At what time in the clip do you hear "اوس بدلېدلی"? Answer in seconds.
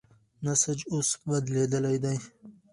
0.91-1.97